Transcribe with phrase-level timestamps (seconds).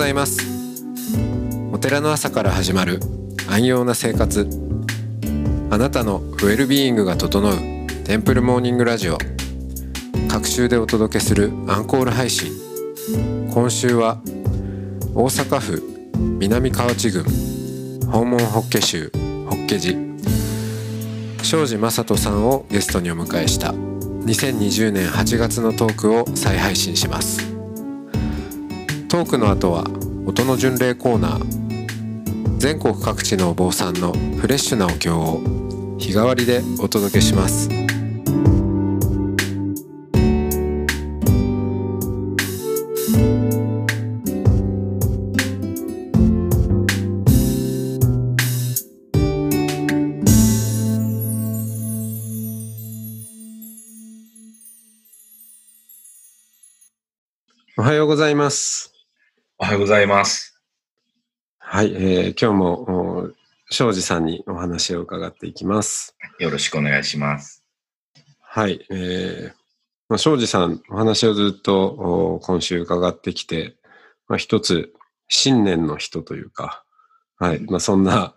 [0.00, 0.38] ございます。
[1.74, 3.00] お寺の朝から始まる
[3.50, 4.48] 安養な生活。
[5.68, 7.54] あなたのウェルビーイングが整う
[8.04, 9.18] テンプルモーニングラジオ。
[10.26, 12.50] 各週でお届けするアンコール配信。
[13.52, 14.22] 今週は
[15.14, 15.82] 大阪府
[16.38, 17.24] 南河内郡
[18.10, 19.12] 訪問法華宗
[19.50, 19.98] 法華寺。
[21.42, 27.49] 庄司正人さんをゲストにお迎えした2020年8月のトークを再配信します。
[29.10, 29.82] トークの後は
[30.24, 32.58] 音の巡礼コーナー。
[32.58, 35.40] 全国各地のお坊さんのフレッシュなお経を
[35.98, 37.89] 日替わりでお届けします。
[59.90, 60.62] ざいます。
[61.58, 63.30] はい、えー今日もお
[63.70, 66.16] 庄司さんにお話を伺っていきます。
[66.38, 67.64] よろしくお願いします。
[68.40, 69.52] はい、えー
[70.08, 73.76] まあ、庄司さん、お話をずっとお今週伺ってきて、
[74.28, 74.92] まあ、一つ、
[75.28, 76.84] 信念の人というか、
[77.38, 78.34] はい、まあ、そんな、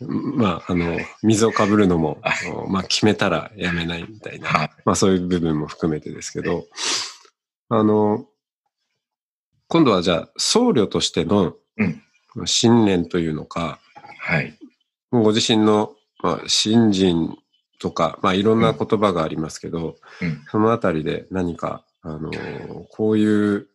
[0.00, 2.20] まあ、あの、水をかぶるのも、
[2.54, 4.70] おまあ、決めたらやめないみたいな、はい。
[4.84, 6.66] まあ、そういう部分も含めてですけど、
[7.68, 8.26] あの、
[9.72, 12.02] 今度はじゃあ、僧侶としてのうん
[12.44, 13.80] 信念というのか、
[14.18, 14.58] はい。
[15.10, 17.38] ご自身の、まあ、信心
[17.80, 22.30] とか、まあ、いろんな言葉がありますけど、うんそのあたりで何か、あの
[22.90, 23.24] こうい
[23.56, 23.68] う、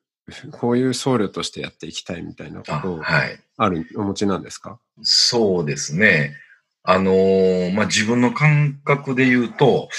[0.51, 3.39] こういう僧侶としてやっていきたいみたいなあことをはい。
[3.57, 4.77] ある、お持ちなんですか？
[5.01, 6.35] そうですね。
[6.83, 9.89] あのーまあ、自分の感覚で言うと、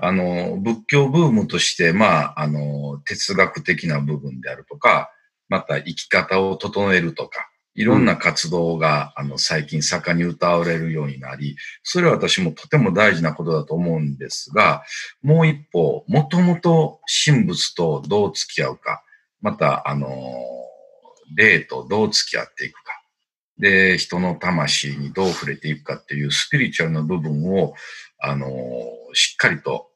[0.00, 5.10] あのー仏教ブームとして、まあ、あのー哲学的な部分であるとか、
[5.48, 14.84] また生き方を整えるとか、いろんな活動が、あの、最近盛んに歌われるようになり、それは私もとても大事なことだと思うんですが、
[15.22, 19.02] もう一歩、もともと神仏とどう付き合うか、
[19.40, 20.10] また、あのー
[21.36, 23.02] 霊とどう付き合っていくか、
[23.58, 27.74] で、人の魂にどう触れていくかっていうスピリチュアルな部分を、
[28.20, 28.50] あのー
[29.14, 29.90] しっかりと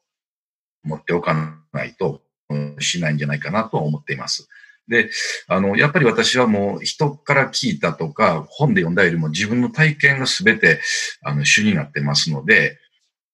[0.83, 4.49] 持っておかないと、うんしないんじゃないかなとは思っています。
[4.89, 5.09] で、
[5.47, 10.81] あの、やっぱり私はもう人から聞いたとか、本で読んだよりも自分の体験が全て、
[11.21, 12.79] あの、主になってますので、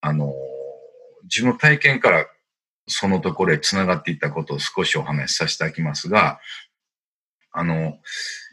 [0.05, 0.31] あの
[1.23, 2.27] 自分の体験から
[2.87, 6.39] そのところへ繋がっていったことを少しお話しさせていただきますが、
[7.51, 7.97] あの、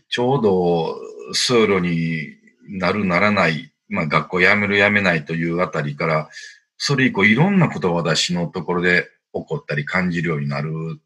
[0.08, 0.96] ちょうど
[1.34, 2.26] 僧侶に
[2.70, 6.30] なるならない、まあ学校辞める辞めないというあたりから、
[6.78, 11.00] それ以降いろんなことが私のところで起こったり感じるようになる。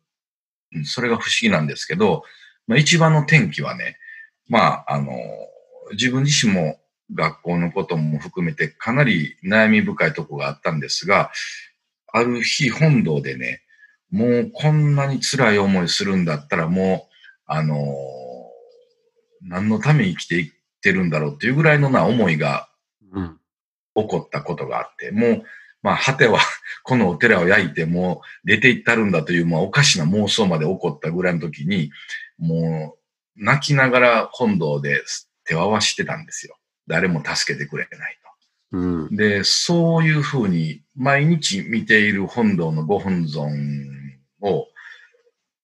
[0.73, 2.23] うんそれが不思議なんですけど、
[2.67, 3.99] まあ一番の転機はね、
[4.49, 5.13] まああの、
[5.93, 6.79] 自分自身も
[7.15, 11.31] 学校のことも含めてかなり悩み深いとこがあったんですが、
[12.13, 13.63] ある日本堂でね、
[14.11, 17.15] もうこんなに辛い思いするんだったらもう、
[17.47, 17.77] あの
[19.43, 20.53] 何のために生きていっ
[20.83, 22.69] てるんだろうっていうぐらいのな思いが
[23.13, 23.41] うん。
[23.97, 25.43] 起こったことがあって、もう、
[25.87, 26.41] まあ、果ては、
[26.83, 31.93] このお寺を焼いてもう出て行ったるんだという、まあ、おかしな妄想まで起こったぐらいの時に、
[32.39, 32.99] も
[33.37, 35.01] う、泣きながら本堂で
[35.45, 36.59] 手を合わしてたんですよ。
[36.89, 38.19] 誰も助けてくれない
[38.73, 38.79] と。
[38.79, 39.17] うん。
[39.17, 43.53] で、そういうふうに毎日見ている本堂のご本尊
[44.41, 44.67] を、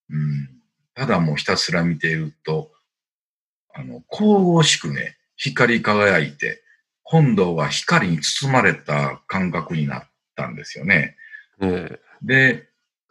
[0.09, 0.49] うん、
[0.93, 2.71] ただもうひたすら見ていると、
[3.73, 6.63] あの、神々しくね、光り輝いて、
[7.03, 11.15] 本堂が光に包まれた感覚になったんですよね。
[11.61, 12.67] えで、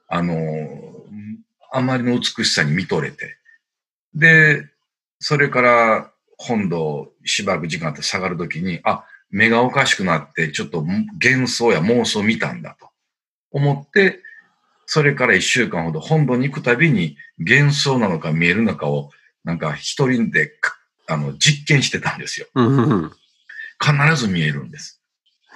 [0.08, 0.36] あの、
[1.72, 3.36] あまりの美しさに見とれて、
[4.14, 4.68] で、
[5.18, 12.90] それから本堂しばらく時間あって下がるときに、あ、目がおかしくなって、ちょっと幻想や妄想を見たんだと
[13.50, 14.20] 思って、
[14.86, 19.10] それから一週間ほど本堂に行くたびに幻想なのか見えるのかを、
[19.44, 20.76] なんか一人でか
[21.06, 22.46] あの実験してたんですよ。
[22.56, 23.12] えうん。
[23.80, 25.00] 必ず見えるんです。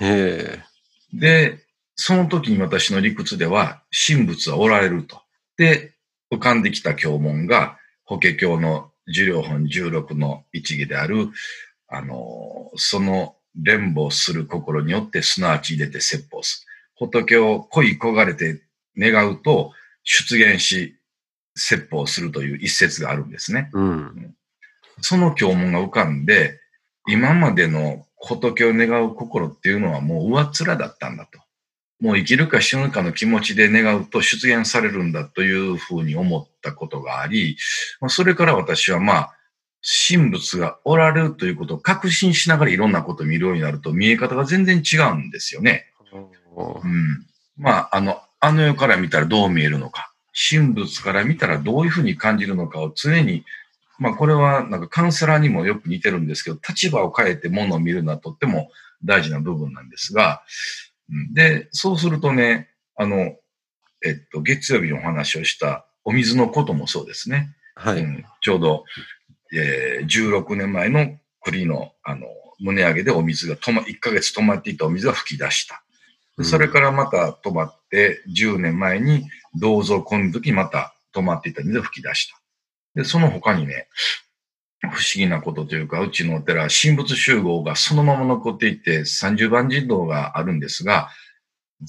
[0.00, 0.75] ええ
[1.18, 1.58] で、
[1.96, 5.20] その時に私の理屈では、神仏はおられると。
[5.56, 5.94] で、
[6.32, 11.30] 浮かんできた経文が、法華経の十両本16の一義である、
[11.88, 17.06] あの、その連母する心によって、すなわち入れて説法する。
[17.06, 18.62] 仏を恋焦がれて
[18.96, 19.72] 願うと、
[20.04, 20.96] 出現し、
[21.56, 23.70] 説法するという一節があるんですね。
[23.72, 24.34] うん。
[25.00, 26.60] その経文が浮かんで、
[27.08, 31.38] 今までの仏を願う心っていうのはもう上っ面だったんだと。
[32.00, 37.56] もう生きるか死ぬかの気持ちで願うと出現されるんだというふうに思ったことがあり、
[38.08, 39.32] それから私はまあ、
[40.08, 45.86] 神仏がおられるということを確信しながらいろんなことを見るようになると見え方が全然違うんですよね。
[46.56, 47.26] うん、
[47.56, 50.12] まあ、あの、あの世から見たらどう見えるのか、
[50.50, 53.44] 神仏から見たらどういうふうに感じるのかを常に、
[53.98, 58.70] まあこれはなんかカウンセラーにもよく似てるんですけど、立場を変えてものを見るのはとっても
[59.04, 60.42] 大事な部分なんですが、
[61.32, 63.36] で、そうするとね、あの、
[64.04, 67.54] えっと、月曜日のお話をしたお水のこともそうですね。
[67.74, 68.00] はい。
[68.00, 68.84] うん、ちょうど、
[69.52, 72.26] えー、16年前の栗の、あの、
[72.58, 75.82] 胸上げでお水が止ま、1ヶ月止まっていたお水が吹き出した。
[76.42, 82.38] それからまた止まって、10年前に銅像を込んだ時にまた止まっていた水が吹き出した。
[82.96, 83.88] で、その他にね、
[84.80, 91.10] 不思議なことというか、うちのお寺、神仏集合がそのまま残っていて、30番人道があるんですが、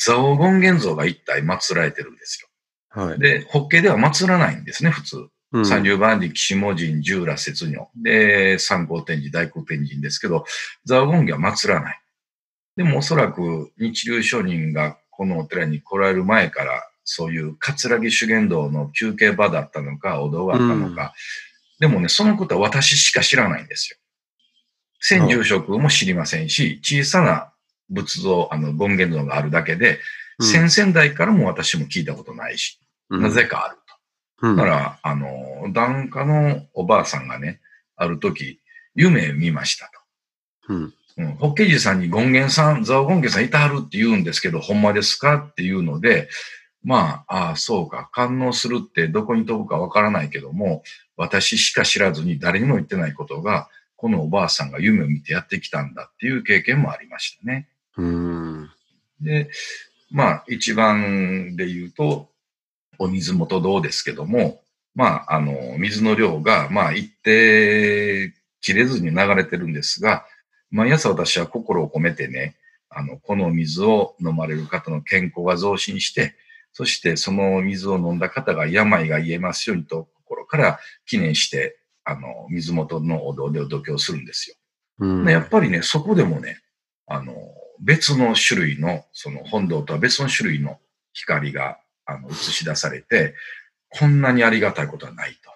[0.04, 3.04] 蔵王権現像が一体祀られてるんですよ。
[3.04, 3.19] はい。
[3.19, 5.27] で、法華では祀らないんですね、普通。
[5.54, 7.88] うん、三流万里、岸門人、十羅雪如。
[7.95, 10.45] で、三光天神、大空天神ですけど、
[10.86, 12.01] 蔵王権現は祀らない。
[12.75, 21.13] でもおそらく日流商人がこのお寺に来られる前から、そういう葛城修験道の休憩場だったのか、お堂があったのか、
[21.80, 23.98] でもね、そのことは私しか知らないんですよ。
[25.00, 27.54] 先住職も知りませんし、小さな
[27.89, 30.00] 仏像、あの、権現像があるだけで、
[30.38, 32.77] うん、先々代からも私も聞いたことないし、
[33.09, 33.77] うん、なぜかある
[34.42, 34.48] と。
[34.50, 37.62] うん、だから、あの、檀家のおばあさんがね、
[37.95, 38.59] ある時、
[38.95, 39.89] 夢見ました
[40.68, 40.74] と。
[40.74, 40.94] うん。
[41.19, 46.30] うん、法華寺さんに権現さん、蔵王権現さんいたはるって言うんですけど、ほんまですかっていうので、
[46.88, 50.84] まあ、ああ、そうか、感応するってどこに飛ぶかわからないけども、
[51.18, 53.68] 私しか知らずに誰にも言ってないことが、
[53.98, 57.68] このおばあさんが夢を見てやってきたんだっていう経験もありましたね。
[57.98, 58.69] うん
[59.19, 59.50] で、
[60.12, 62.30] まあ、一番で言うと、
[62.98, 64.62] お水元どうですけども、
[64.95, 70.25] まあ、あの、水の量が、まあ、一定切れずに流れてるんですが、
[70.72, 72.56] 毎朝私は心を込めてね、
[72.90, 76.33] あの、この水を飲まれる方の健康が増進して、
[76.78, 84.56] そしてその水を飲んだ方が病が癒えますようにと心から記念して、あの、水元のお堂でお度胸するんですよ。
[85.00, 86.60] うん、やっぱりね、そこでもね、
[87.08, 87.34] あの、
[87.80, 90.78] 別の種類の、その本堂とは別の種類の
[91.14, 93.34] 光が、あの、映し出されて、
[93.90, 95.50] こんなにありがたいことはないと。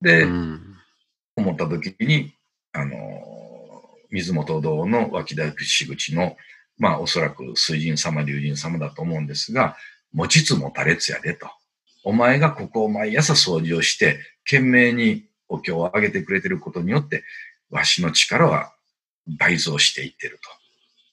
[0.00, 0.76] で、うん、
[1.36, 2.32] 思った時に、
[2.72, 2.96] あの、
[4.08, 6.38] 水元堂の脇大口口の、
[6.78, 9.76] まあ、おそらく水神様、龍神様だと思うんですが、
[10.14, 11.48] 持ちつ持たれつやでと。
[12.04, 17.24] お前がここを毎朝掃除をして、懸命にお経をあげてくれてることによって、
[17.70, 18.72] わしの力は
[19.26, 20.50] 倍増していってると。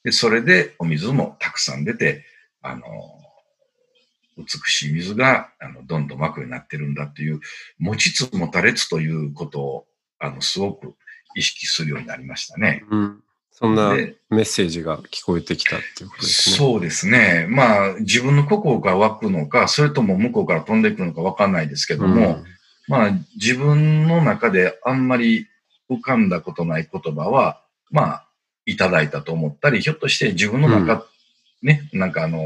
[0.04, 2.26] で、それでお水もたくさん出て、
[2.62, 2.86] あの、
[4.38, 7.40] 美しい水が、あの、どんどん湧くようになってるんだっていう、
[7.80, 9.86] 持ちつ持たれつということを、
[10.20, 10.96] あの、すごく
[11.36, 12.84] 意識するようになりましたね。
[12.90, 16.56] うんそんなメッセージが聞こえてきたっていうことですね。
[16.56, 17.46] そうですね。
[17.50, 22.44] まあ、自分の心が湧くのか、それとも向こうから飛んでいくのかわかんないですけども、うん、
[22.88, 25.48] まあ、自分の中であんまり
[25.90, 28.28] 浮かんだことない言葉は、まあ、
[28.66, 32.40] いただいたと思ったり、ひょっとして自分の中、うん、ね、なんかあの、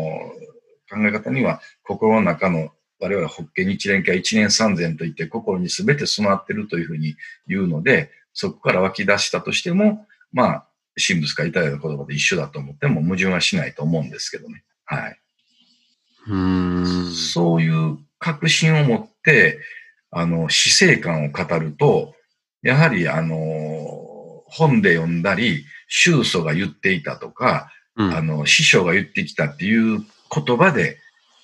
[0.89, 7.15] 考え方には、心の中の我々、法華日蓮会一年三千といって心に全て備わってるというふうに
[7.47, 14.63] 言うので、そこから湧き出したとしても、まあ、神仏がいただいた言葉で一緒だと思っても矛盾はしないと思うんですけどね。
[14.85, 15.19] はい。
[16.27, 19.59] うんそういう確信を持って、
[20.11, 22.15] あの、死生観を語ると、
[22.61, 23.35] やはり、あの、
[24.47, 30.97] 本で読んだり、宗祖が言っていたとか、うん、あの、師匠が言ってきたっていう言葉で、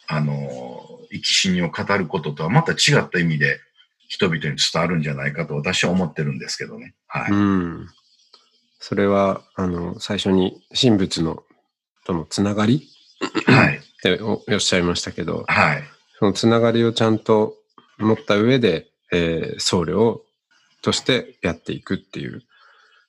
[0.07, 0.81] あの、
[1.11, 3.59] 生き死にを語ることとはまた違った意味で
[4.07, 6.95] 人々に伝わるんじゃないかと私は思ってるんですけどね。
[7.07, 7.31] はい。
[7.31, 7.87] うん
[8.83, 11.43] それは、あの、最初に神仏の
[12.03, 12.89] とのつながり？
[13.45, 13.77] はい。
[13.77, 15.83] っておっしゃいましたけど、はい。
[16.17, 17.53] そのつながりをちゃんと
[17.99, 20.21] 持った上で、えー、僧侶
[20.81, 22.41] としてやっていくっていう、うん、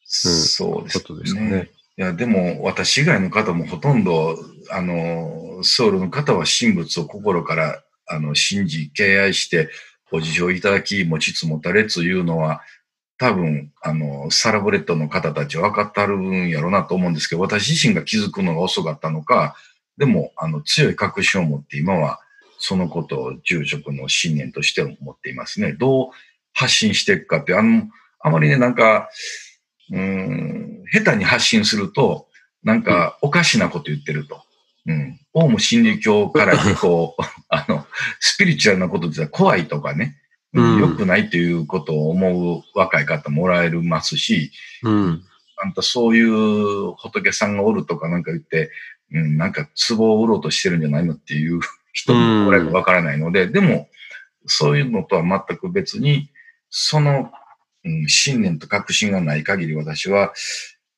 [0.04, 1.04] そうですね。
[1.04, 1.70] ことですね。
[1.96, 4.36] いや、でも私以外の方もほとんど、
[4.70, 9.70] あの、僧侶の方は神仏を心から、あの、信じ、敬愛して、
[10.10, 12.60] ご自称いただき、持ちつ持たれついうのは、
[13.18, 19.54] 多分、あの、サラブレッドの方たちは分かってるんやろうなと思うんですけど、私自身が気づくのが遅かったのか、
[19.98, 22.20] でも、あの、強い確信を持って今は、
[22.58, 25.72] そのことを住職の信念として思っていますね。
[25.72, 26.08] どう
[26.54, 27.88] 発信していくかって、あの、
[28.20, 29.08] あまりね、なんか、
[29.90, 32.28] うん、下手に発信すると、
[32.62, 34.42] なんか、おかしなこと言ってると。
[34.86, 35.20] うん。
[35.34, 37.16] オウム真理教から結構、
[37.48, 37.86] あの、
[38.20, 40.16] スピリチュアルなことって怖いとかね、
[40.52, 45.22] 良くないということを思う若い方もおられますし、うん。
[45.62, 48.70] あんたそういう仏さんがおるとかなんか言って、
[49.12, 51.60] うん、なんか壺を売ろうとしてるんじゃないのっていう
[51.92, 53.88] 人もおられわからないので、でも、
[54.46, 56.30] そういうのとは全く別に、
[56.68, 57.30] その、
[57.84, 60.32] うん、信念と確信がない限り私は、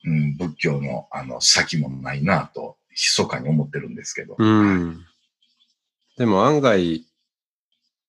[0.03, 4.35] うん、仏教のあの先もないなと、密かに思ってるんですけど。
[4.37, 5.05] うん。
[6.17, 7.05] でも案外、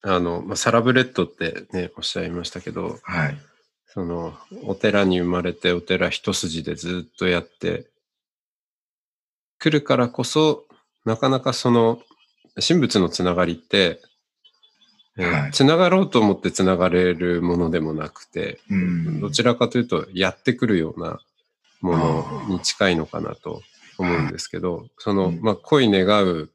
[0.02, 3.38] あの、まあ、サラブレッドってね、おっしゃいましたけど、はい。
[3.86, 4.34] その、
[4.64, 7.86] お寺に生まれて、お寺一筋でずっとやって、
[9.58, 10.66] 来るからこそ、
[11.04, 12.00] なかなかその、
[12.66, 14.00] 神仏のつながりって、
[15.18, 19.20] えーはいつながろうと思ってつながれるものでもなくて、うん。
[19.20, 21.18] どちらかというと、やってくるような
[21.80, 23.62] ものに近いのかなと
[23.96, 26.50] 思うんですけど、その、うんまあ、恋願う、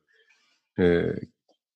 [0.78, 1.28] えー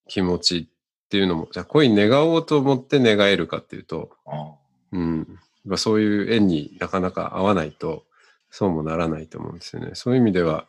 [0.07, 0.69] 気持ち
[1.15, 4.53] っていうのも、じゃあ恋願おうと思って願えるかっていうと、あ
[4.91, 8.03] うん、まあそういう縁になかなか合わないと、
[8.49, 9.91] そうもならないと思うんですよね。
[9.93, 10.65] そういう意味では、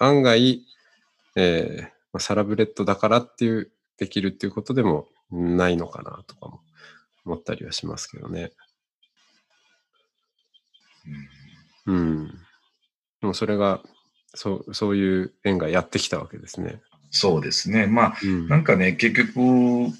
[0.00, 0.64] 案外、
[1.36, 6.60] えーまあ、サラブレッドだからっていう、できるっていうことでもないのかなとかも
[7.24, 8.50] 思ったりはしますけどね。
[11.86, 12.26] うんうん。
[13.20, 13.80] でもそれが、
[14.34, 16.80] そう、そういう縁がやってきたわけですね。
[17.10, 17.86] そうですね。
[17.86, 18.48] まあ、うん。
[18.48, 19.92] なんかね、結局、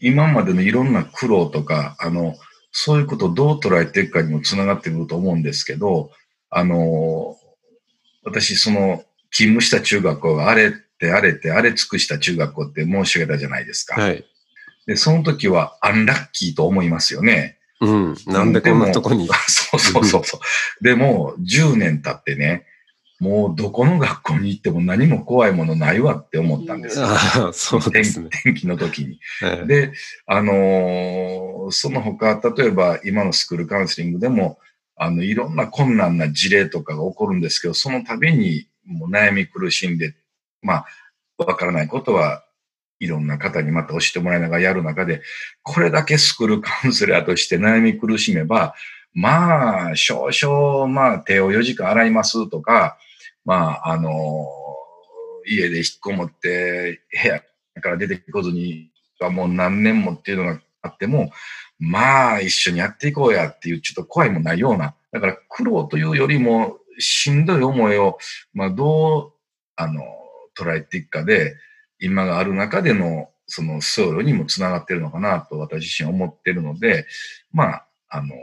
[0.00, 2.36] 今までのいろんな苦労とか、あの、
[2.72, 6.10] そういうことをどう捉えていくかにもつながってくると思うんですけど、
[6.50, 7.36] あの、
[8.24, 14.00] 私、その、勤務した中学校があれってあれってあれ尽くした中学校って申し上げたじゃないですか。
[14.00, 14.24] はい。
[14.86, 17.58] で、その時はアンラッキーと思いますよね。
[17.80, 18.14] うん。
[18.26, 19.26] なんでこんなとこに？
[19.48, 20.38] そうそうそうそ
[20.80, 20.84] う。
[20.84, 22.66] でも、10年経ってね、
[23.22, 27.06] もうどこの学校に行っても何も怖いものないわって思ったんですよ。
[27.54, 28.30] そうですね。
[28.42, 29.20] 天気の時に。
[29.44, 29.92] ええで、
[30.26, 34.58] あのーその他、例えば今のスクールカウンセリングでも、
[34.96, 40.16] あの、いろんな困難な事例とかが起こるんですけど、その度にもう悩み苦しんで、
[40.60, 40.86] まあ、
[41.38, 42.42] わからないことは
[42.98, 45.22] いろんな方にまた教えてもらいながらやる中で、
[45.62, 48.74] これだけスクールカウンセラーとして悩み苦しめば、
[49.14, 52.96] まあ、少々、まあ、手を4時間洗いますとか、
[53.44, 54.10] まあ、あの
[55.46, 57.40] 家で引っこもって、部屋
[57.80, 61.30] から出てこずに、もう何年もっていうのがあっても、
[61.78, 64.94] まあ、一緒にやっていこうやっていう、ちょっと怖いもないような。
[65.10, 68.18] だから、苦労というよりも、しんどい思いを、
[68.52, 69.32] まあ、どう、
[69.76, 70.02] あの、
[70.56, 71.56] 捉えていくかで、
[71.98, 77.06] 今がある中での、その、僧侶にもつながってるのかなと私自身思ってるので、
[77.52, 78.34] まあ、あの、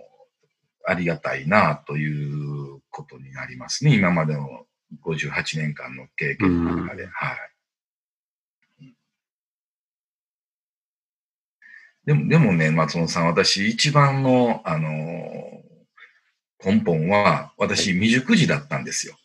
[0.86, 3.96] ありがたいなということになりますね。
[3.96, 4.66] 今までの
[5.04, 7.08] 58年間の経験の中で。
[7.08, 7.50] はい。
[12.06, 14.90] でも、でもね、松本さん、私一番の、あの
[16.64, 19.16] 根本は、私未熟児だったんですよ。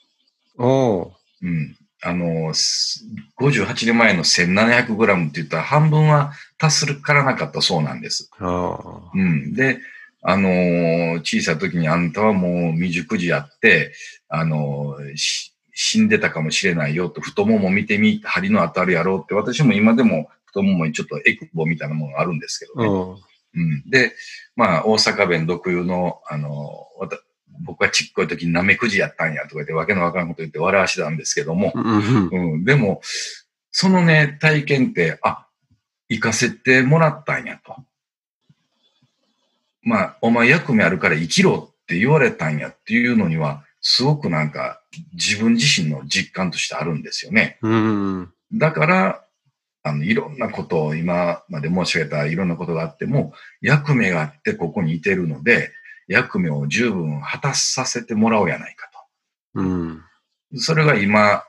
[0.58, 1.76] おおうん。
[2.02, 3.04] あの、す
[3.40, 8.30] 58年前の 1700g って言ったら半分は達するからなかったそうなんです。
[8.38, 9.10] ああ。
[9.14, 9.54] うん。
[9.54, 9.80] で、
[10.20, 13.94] あのー小さい時にあんたはもう未熟児やって、
[14.28, 22.88] あのーし死んでたかもしれないよと、太もも見てみ、針の当たるやろうって、私も今でも太ももにちょっとエクボみたいなものがあるんですけどね。
[22.88, 23.18] お
[23.56, 23.88] うん。
[23.88, 24.14] で、
[24.56, 26.88] まあ、大阪弁特有の、あの
[27.60, 33.00] 僕はちっこい時になめくじやったんやとか言って、わけのわからんこと言って笑わしてたんですけども、うんうん、でも、
[33.70, 35.46] そのね、体験って、あ、
[36.08, 37.76] 行かせてもらったんやと。
[39.82, 44.80] まあ、お前役目あるから生きろって言われたんやっていうのには、すごくなんか
[45.12, 47.58] 自分自身の実感としてあるんですよね。
[47.62, 48.32] うん。
[48.52, 49.24] だから、
[49.82, 55.70] あの、いろんなことを今まで申し上げたいろんなことがあっても、役目があってここにいてるので、
[56.08, 58.90] 役目を十分果たさせてもらおうやないか
[59.54, 60.02] うん。
[60.52, 60.58] と。
[60.58, 61.44] それが今、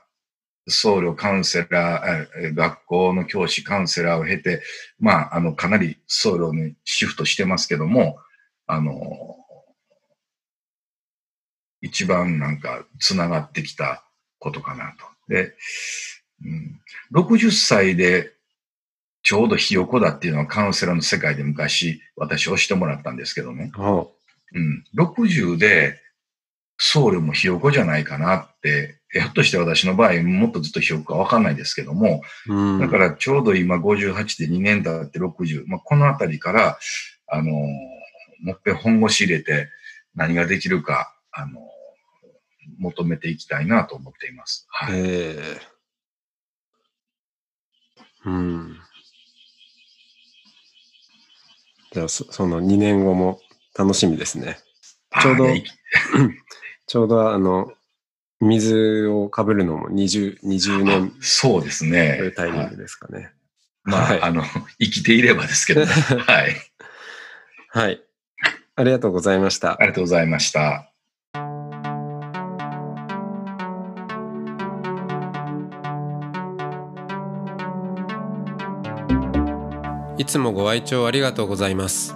[0.68, 4.64] 僧侶カウンセラー、え学校の教師カウンセラーを経て、
[5.00, 8.18] まあ、あの、かなり僧侶にシフトしてますけども、
[8.66, 8.94] あの、
[11.86, 14.04] 一番なんか繋がってきた
[14.40, 15.06] ことかなと。
[15.28, 15.54] で、
[16.44, 18.34] うん、60歳で
[19.22, 23.72] ちょうどひよこだっていうのはカウンセラーの世界で昔私押してもらったんですけどね。
[23.78, 24.12] お
[24.54, 26.02] うん、60で
[26.78, 32.80] 僧侶もひよこじゃないかなって、ひょっとして私の場合もっとずっとひよこかわかんないですけども、うん。
[32.80, 36.78] だからちょうど今58で2年経って60、まあ、このあたりから、
[37.28, 37.52] あのー
[38.42, 39.70] もっぺん本腰入れて
[40.14, 41.75] 何ができるか、あのー
[42.80, 44.66] 求めていきたいなと思っています。
[44.70, 44.94] はい。
[44.98, 45.62] ええ
[48.26, 48.78] うん。
[51.92, 53.40] じゃあ、そその2年後も
[53.78, 54.58] 楽しみですね。
[55.22, 55.46] ちょうど
[56.88, 57.72] ちょうどあの、
[58.42, 62.32] 水をかぶるのも20、20年そうですといねう。
[62.34, 63.32] タイミンはいグですかね。
[63.84, 64.44] まあ、はいあの、
[64.80, 65.88] 生きていればですけどね。
[66.28, 66.56] はい。
[67.70, 68.02] はい。
[68.76, 69.78] ありがとうございましたあ。
[69.82, 70.92] りがとうございました。
[80.18, 82.16] いつもご愛聴ありがとうございます。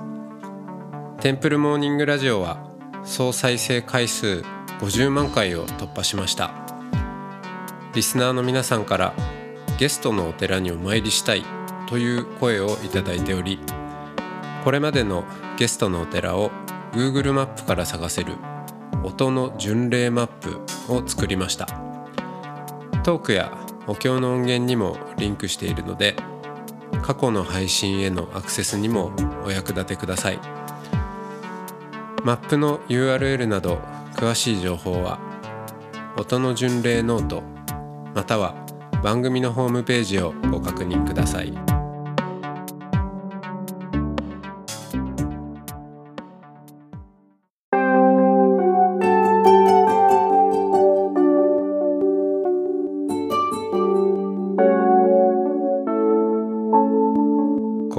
[1.19, 2.65] テンプルモーニングラジオは
[3.03, 4.41] 総再生回数
[4.79, 6.53] 50万回を突破しました。
[7.93, 9.13] リスナーの皆さんから
[9.77, 11.43] ゲストのお寺にお参りしたい
[11.89, 13.59] という声をいただいており、
[14.63, 15.25] これまでの
[15.57, 16.51] ゲストのお寺を
[16.93, 18.37] Google マップから探せる
[19.03, 21.65] 音の巡礼マップを作りました。
[23.03, 23.51] トークや
[23.87, 26.15] お経の音源にもリンクしているので、
[27.01, 29.11] 過去の配信へのアクセスにも
[29.45, 30.39] お役立てください。
[32.23, 33.79] マップの URL など
[34.15, 35.19] 詳しい情報は
[36.17, 37.43] 音の巡礼ノート
[38.13, 38.55] または
[39.01, 41.68] 番組のホームページをご確認ください。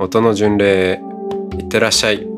[0.00, 1.00] 音の巡礼へ
[1.58, 2.37] いってらっしゃい。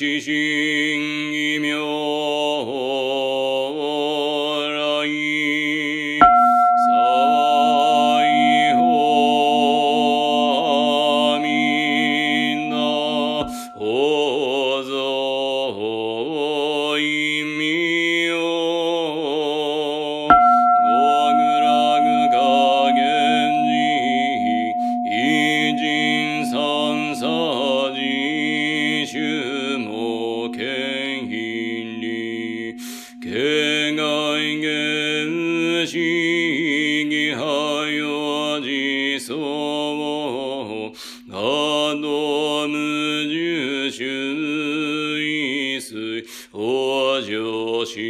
[0.00, 0.97] ムシ
[41.28, 45.94] ガドムジュシュイス
[46.52, 48.00] オジョシ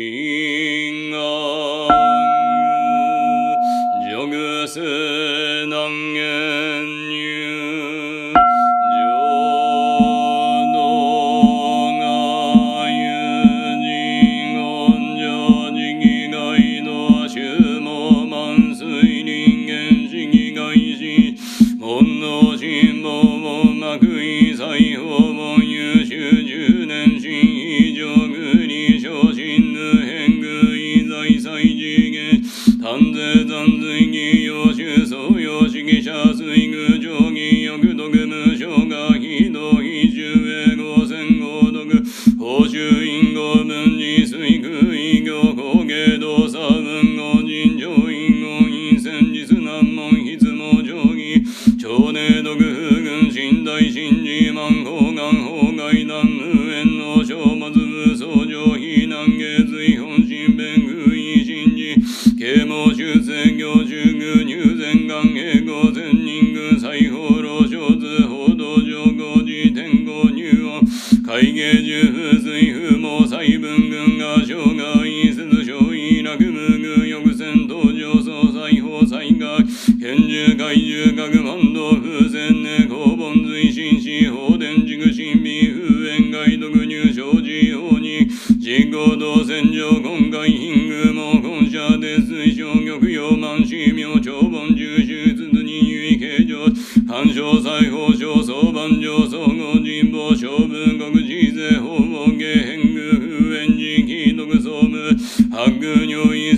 [105.70, 106.50] ganhou em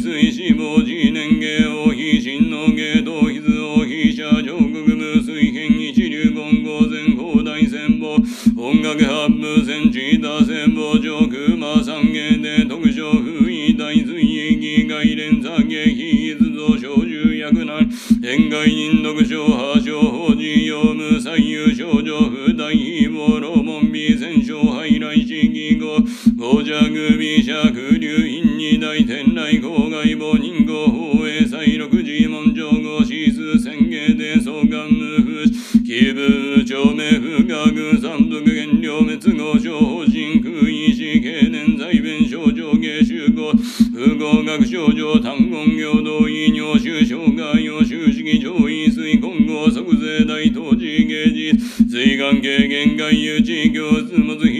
[54.02, 54.59] ずまずい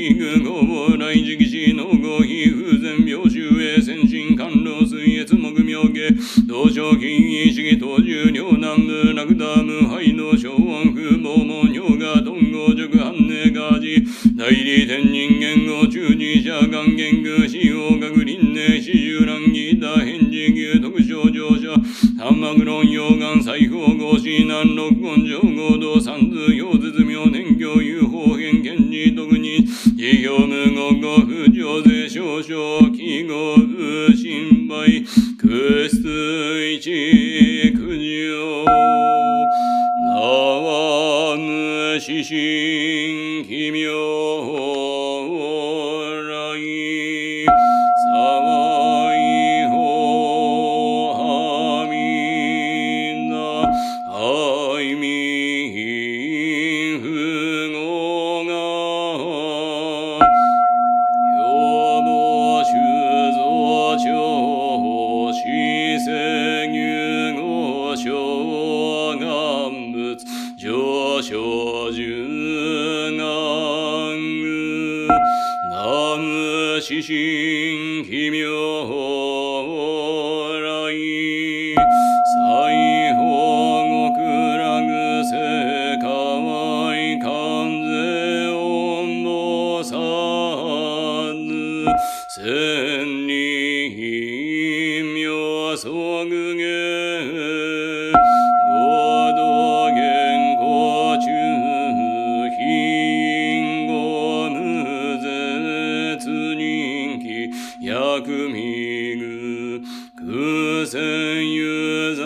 [110.90, 112.24] 戦有罪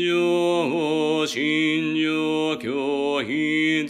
[0.00, 0.14] 情
[0.70, 3.86] 報信条教筆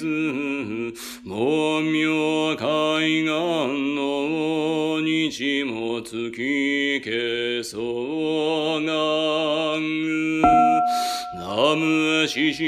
[1.23, 10.41] 文明海岸の日も月けそがん
[11.37, 12.65] 南無獅子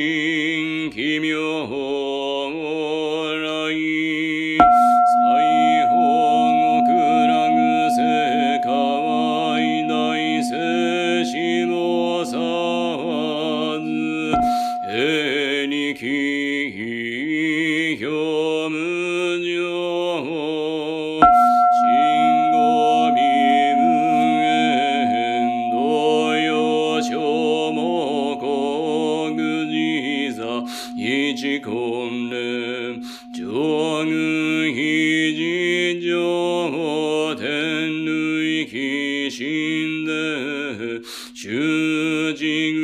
[37.35, 41.01] 天類鬼神で、
[41.35, 42.80] 主人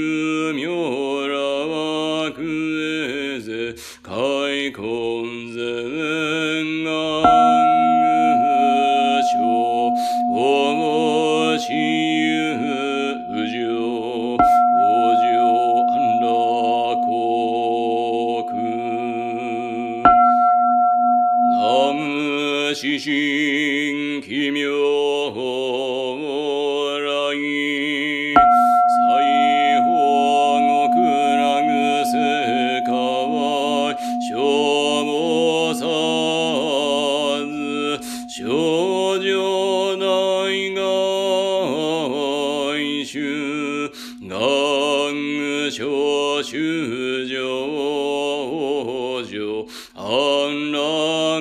[50.28, 51.38] Oh, no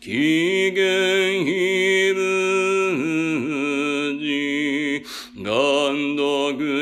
[0.00, 2.18] 起源非無
[4.18, 5.02] 事
[5.36, 5.46] 願
[6.16, 6.75] 読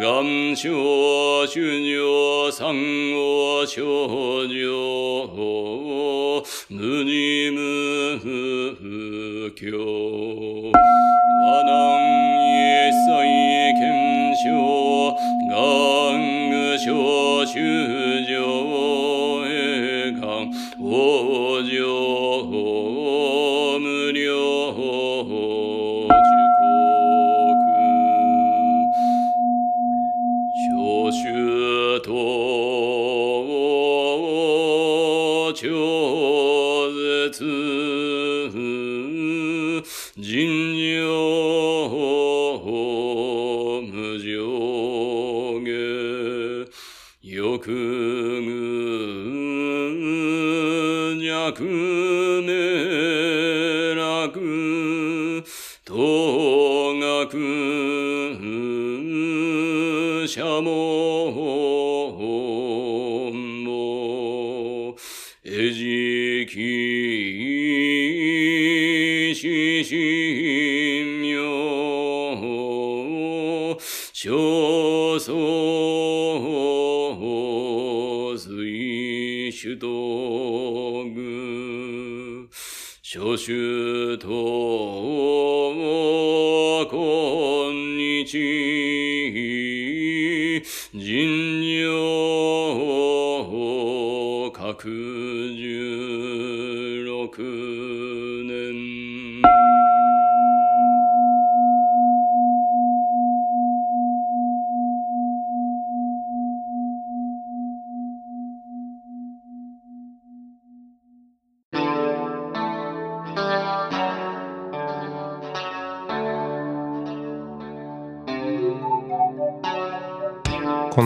[0.00, 2.66] 願書主上三
[3.14, 3.82] 王少
[47.58, 48.40] 欲具
[51.26, 51.64] 弱
[52.42, 55.44] 名楽
[55.84, 55.94] 当
[57.00, 57.36] 学
[60.28, 61.07] 者もも